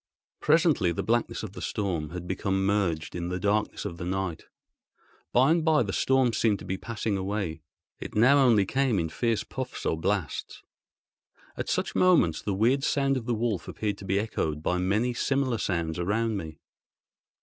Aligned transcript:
Presently 0.39 0.91
the 0.91 1.03
blackness 1.03 1.43
of 1.43 1.53
the 1.53 1.61
storm 1.61 2.09
had 2.09 2.27
become 2.27 2.65
merged 2.65 3.13
in 3.15 3.27
the 3.29 3.39
darkness 3.39 3.85
of 3.85 3.97
the 3.97 4.03
night. 4.07 4.47
By 5.31 5.51
and 5.51 5.63
by 5.63 5.83
the 5.83 5.93
storm 5.93 6.33
seemed 6.33 6.57
to 6.57 6.65
be 6.65 6.75
passing 6.75 7.17
away: 7.17 7.61
it 7.99 8.15
now 8.15 8.39
only 8.39 8.65
came 8.65 8.97
in 8.97 9.09
fierce 9.09 9.43
puffs 9.43 9.85
or 9.85 9.99
blasts. 9.99 10.63
At 11.55 11.69
such 11.69 11.93
moments 11.93 12.41
the 12.41 12.55
weird 12.55 12.83
sound 12.83 13.15
of 13.15 13.27
the 13.27 13.35
wolf 13.35 13.67
appeared 13.67 13.99
to 13.99 14.05
be 14.05 14.19
echoed 14.19 14.63
by 14.63 14.79
many 14.79 15.13
similar 15.13 15.59
sounds 15.59 15.99
around 15.99 16.35
me. 16.35 16.57